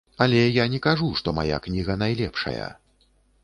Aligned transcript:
Але 0.25 0.37
я 0.61 0.65
не 0.75 0.79
кажу, 0.85 1.09
што 1.21 1.35
мая 1.41 1.61
кніга 1.67 2.01
найлепшая. 2.07 2.67